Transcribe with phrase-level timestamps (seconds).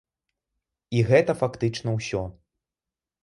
[0.99, 2.21] І гэта фактычна ўсё.